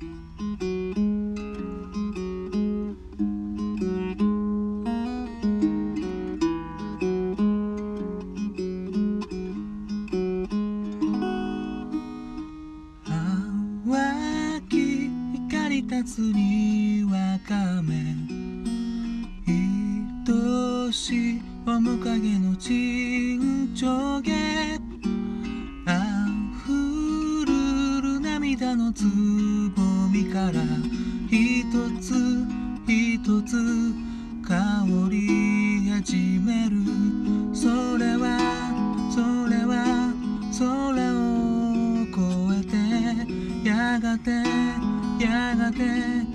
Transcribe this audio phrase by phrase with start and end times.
[0.00, 0.08] 淡
[14.68, 15.10] き
[15.48, 17.94] 光立つにわかめ。
[20.86, 24.83] 愛しい面影の沈丁毛
[28.76, 30.52] のつぼみから
[31.30, 32.14] 一つ
[32.88, 33.56] 一つ
[34.42, 36.76] 香り始める。
[37.54, 38.38] それは
[39.10, 40.12] それは
[40.58, 40.66] 空
[41.14, 42.70] を越え
[43.64, 44.30] てやがて
[45.24, 46.33] やがて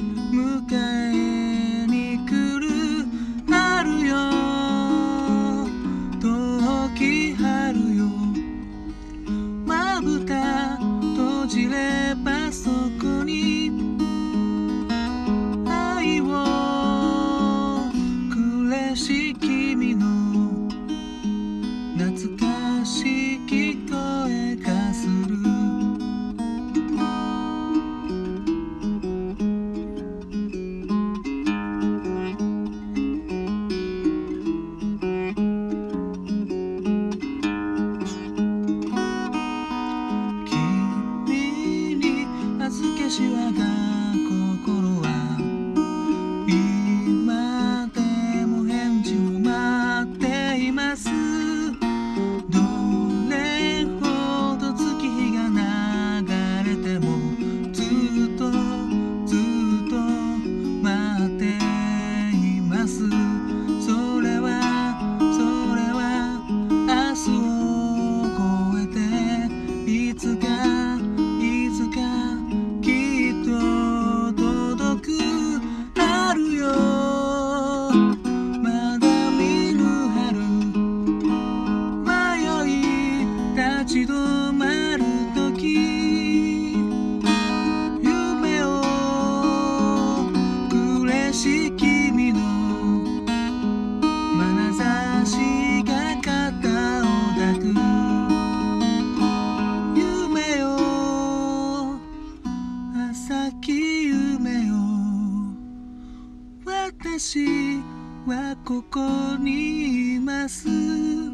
[107.19, 107.81] 私
[108.25, 109.01] はここ
[109.43, 111.28] にいます。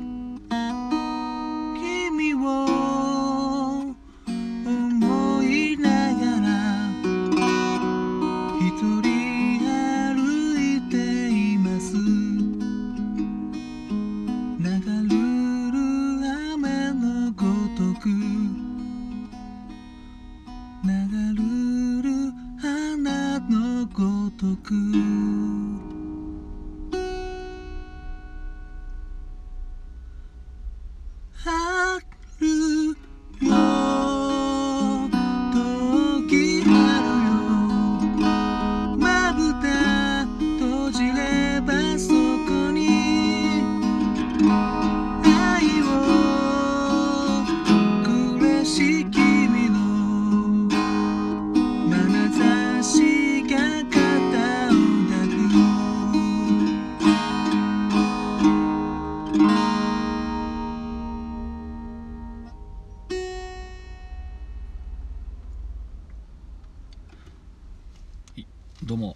[68.84, 69.16] どうも。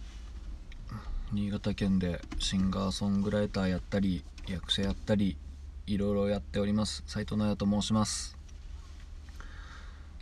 [1.34, 5.36] 新潟県でシンガーソングライターやったり役者やったり
[5.86, 7.04] いろいろやっております。
[7.06, 8.38] 斉藤直也と申します。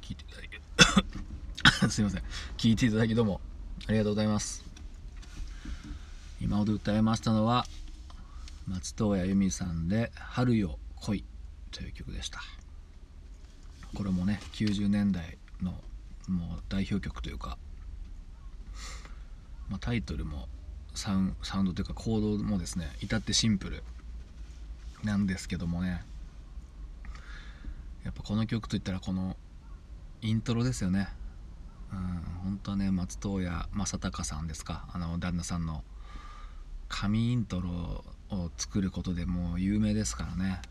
[0.01, 2.23] 聞いていただき すいません。
[2.57, 3.39] 聞いていただきどうも。
[3.87, 4.65] ありがとうございます。
[6.41, 7.67] 今ほど歌いましたのは
[8.67, 11.23] 松任谷由実さんで「春よ来い」
[11.71, 12.41] という曲でした。
[13.93, 15.79] これもね90年代の
[16.27, 17.59] もう代表曲というか
[19.69, 20.47] まあ、タイトルも
[20.93, 21.35] サウン
[21.65, 23.83] ドというかコードもですね至ってシンプル
[25.03, 26.03] なんですけどもね。
[28.03, 29.35] やっぱこの曲といったらこの
[30.21, 31.09] イントロですよね。
[31.91, 31.97] うん
[32.43, 34.87] 本当はね松任谷正隆さんですか。
[34.93, 35.83] あの旦那さんの
[36.89, 40.61] 神イントロを作ることでもう有名ですからね。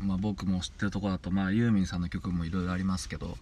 [0.00, 3.36] うんまあ僕も知ってるとこだとまあユーミンさんの曲もいろいろありますけど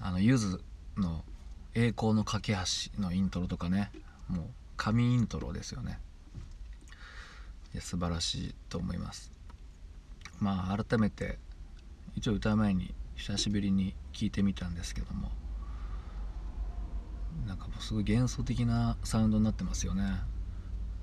[0.00, 0.62] あのゆず
[0.96, 1.22] の
[1.80, 3.92] 栄光の架け橋のイントロとかね
[4.26, 4.46] もう
[4.76, 6.00] 神イントロですよね。
[7.72, 9.30] いや素晴らしいと思います。
[10.40, 11.38] まあ改めて
[12.16, 15.30] 一応歌う前に久しぶりに聞いてみたんですけども
[17.46, 20.02] なんかもうすごい幻想的なサウンドになってますよね。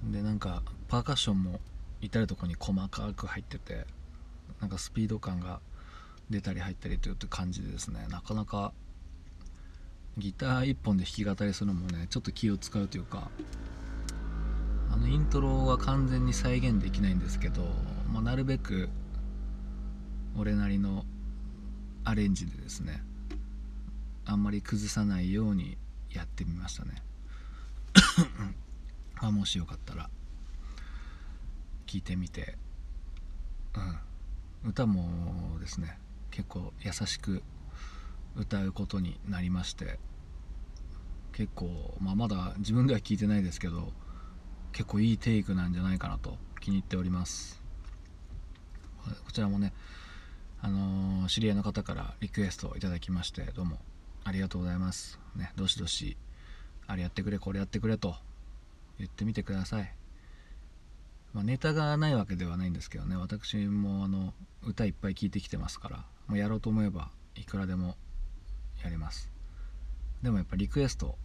[0.03, 1.61] でなんかパーカッションも
[2.01, 3.87] 至る所に細かく入ってて
[4.59, 5.61] なんかスピード感が
[6.29, 8.07] 出たり入ったりという感じでですね。
[8.09, 8.73] なかなか
[10.17, 13.29] ギター1本で弾き語りするのもねちょっと気を使うというか
[14.91, 17.63] あのイントロは完全に再現できないんですけど、
[18.11, 18.89] まあ、なるべく
[20.37, 21.05] 俺なりの
[22.03, 23.01] アレンジでですね
[24.25, 25.77] あんまり崩さないように
[26.11, 27.03] やってみましたね。
[29.19, 30.09] あもしよかったら
[31.85, 32.57] 聞いてみて。
[33.75, 33.79] う
[34.67, 34.69] ん。
[34.69, 35.99] 歌もですね
[36.31, 37.43] 結構優しく
[38.35, 39.99] 歌うことになりまして
[41.31, 43.91] 結構、まあ、まだ自分では聞いてないですけど
[44.71, 47.61] 結構いいテイクなんじゃないかなと気に入っております。
[49.23, 49.71] こちらもね
[50.61, 53.77] あのー、知り合いの方からリクエストをいただきましてどうも
[54.23, 55.19] ありがとうございます。
[55.35, 56.17] ねどしどし
[56.87, 58.15] あれやってくれこれやってくれと
[58.97, 59.93] 言ってみてください、
[61.33, 64.33] まあ、ネタがないわけではないんですけどね私もあの
[64.63, 67.95] 歌いっぱい聴いてきてますからもうやろうと思えばいくらでも
[68.85, 69.31] やります。
[70.23, 71.17] でもやっぱリクエスト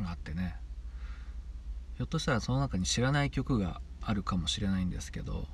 [0.00, 0.56] があってね。
[1.96, 5.46] ひょっとしたらその中に知らない曲があるかもしれないんですけど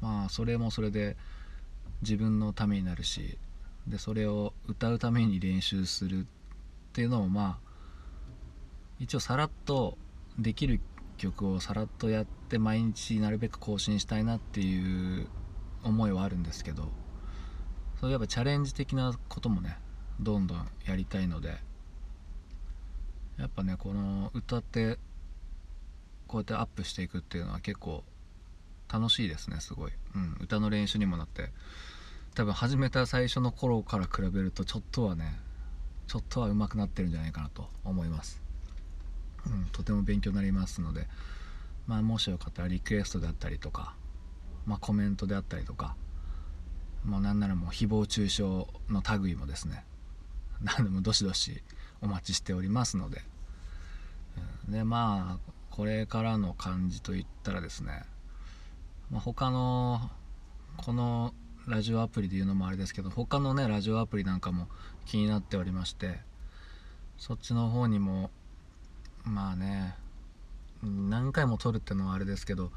[0.00, 1.16] まあそれもそれで
[2.02, 3.36] 自分のためになるし
[3.88, 6.24] でそれを歌うために練習するっ
[6.92, 7.72] ていうのもまあ
[9.00, 9.98] 一応さらっと
[10.38, 10.80] できる
[11.16, 15.26] 曲をさらっとやって毎日なるべく更新したいなっていう
[15.82, 16.92] 思いはあるんですけど
[18.00, 19.78] そういえばチャレンジ的なこともね
[20.22, 21.56] どんどんやりたいので
[23.38, 24.98] やっぱねこの歌って
[26.26, 28.04] こうやってアップしていくっていうのは結構
[28.92, 31.50] 楽しいですねすごい、うん、歌の練習にもなって。
[32.34, 35.38] 多分始めた最初の頃から比べるとちょっとはね
[36.06, 38.40] ちょっとは上手くなってるんじゃないかなと思います、
[39.46, 41.08] うん、とても勉強になりますので
[41.86, 43.94] まあもしよかったらリクエストであったりとか
[44.64, 45.94] まあコメントであったりとか
[47.04, 48.42] もうなんならもう誹謗中傷
[48.88, 49.84] の類もですね
[50.64, 51.62] 何でもどしどし
[52.00, 53.22] お待ちしておりますので、
[54.66, 58.04] うん、でまあこれからの感じといったらですね、
[59.10, 60.10] まあ、他の
[60.76, 61.34] この
[61.66, 64.68] ラジオアプリで言うのもあれですけど他のねラジオアプリなんかも
[65.06, 66.20] 気になっておりまして
[67.18, 68.30] そっちの方にも
[69.24, 69.96] まあね
[70.82, 72.72] 何回も撮るってのはあれですけど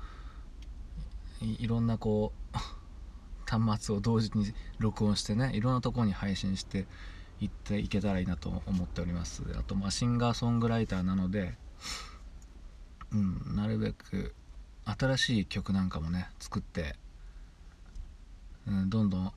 [1.41, 2.57] いろんなこう
[3.49, 6.87] 端末を同時に録音してねいろんなとこに配信して
[7.45, 9.43] いっていけたらいいなと思っております。
[9.57, 11.57] あとまあシンガーソングライターなので
[13.15, 14.33] うん、なるべく
[14.85, 16.95] 新しい曲なんかもね作って、
[18.67, 19.31] うん、どんどん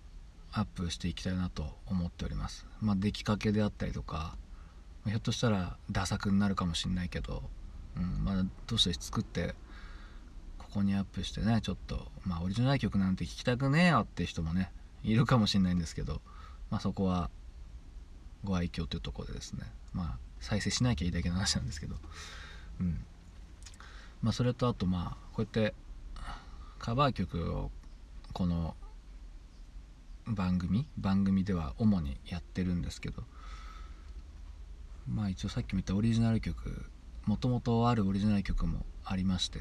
[0.52, 2.66] アップしていきたいなと思っております。
[2.80, 4.36] まあ出来かけであったりとか
[5.06, 7.42] ひょっとしたらダ作になるかもしんないけど、
[7.96, 9.54] うん、まあどうして作って
[10.58, 14.72] ここにアップしてねちょっとまあオリジナル曲なんて聴きたくねえよって人もね
[15.04, 16.20] いるかもしんないんですけど
[16.70, 17.30] まあそこは
[18.44, 19.62] ご愛嬌というところでですね。
[19.92, 21.96] まあ再生しなきゃいいだけの話なんですけど。
[22.80, 23.04] うん。
[24.22, 25.74] まあ、それとあとまあこうやって
[26.78, 27.70] カバー曲を
[28.32, 28.74] この
[30.26, 33.22] 番組番組では主にやってるんですけど。
[35.08, 36.84] まあ一応さっきも言ったオリジナル曲
[37.24, 39.60] もともとあるオリジナル曲もありまして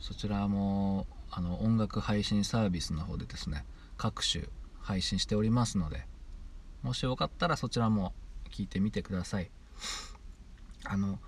[0.00, 3.64] そちらもあの音楽配信サービスの方でですね
[3.96, 4.44] 各種
[4.80, 6.06] 配信しておりますので
[6.84, 8.12] もしよかったらそちらも
[8.50, 9.50] 聞いてみてください。
[10.84, 11.18] あの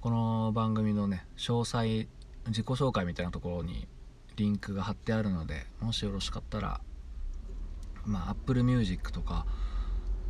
[0.00, 2.08] この番組のね詳細
[2.46, 3.86] 自己紹介みたいなところに
[4.36, 6.80] リンクが貼ってあるのでもしよろしかったら
[8.06, 9.46] まあ Apple Music とか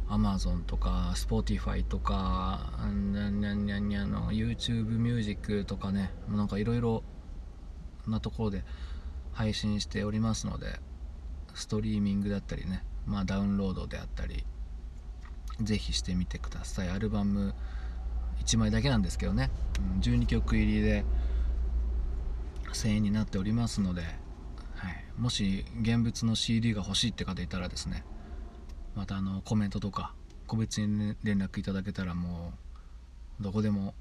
[0.08, 7.04] Amazon とか Spotify とかにゃんにゃんにゃんにゃんの YouTube Music とかねなんかいろいろ
[8.08, 8.64] なところで
[9.32, 10.80] 配信しておりますので
[11.54, 14.44] ストリーミングだったりねまあダウンロードであったり
[15.60, 16.88] ぜひしてみてください。
[16.88, 17.54] アルバム
[18.44, 19.50] 1枚だけなんですけどね、
[20.00, 21.04] 12曲入りで
[22.72, 24.02] 1000円になっておりますので、
[24.74, 28.04] はい、もし現物の CD が欲しいって方いたらですね
[28.94, 30.14] またあのコメントとか
[30.46, 32.52] 個別に、連絡いただけたらも
[33.40, 33.94] うどこでも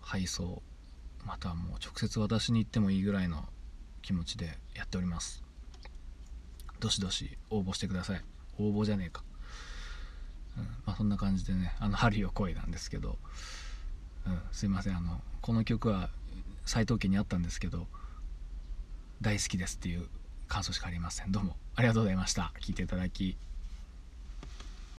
[0.00, 0.62] 配送
[1.24, 3.44] またもう直接私に行ってもいいぐらいの
[4.02, 5.42] 気持ちでやっております。
[6.80, 8.22] どしどし応募してください。
[8.58, 9.24] 応募じゃねえか、
[10.86, 13.18] まあ、そんな感じでねあの春よ恋なんですけど。
[14.26, 14.96] うん、すいません。
[14.96, 16.10] あのこの曲は
[16.66, 17.86] 斎藤家にあったんですけど
[19.22, 20.06] 大好きですっていう
[20.48, 21.32] 感想しかありません。
[21.32, 22.52] どうもありがとうございました。
[22.60, 23.38] 聴いていただき。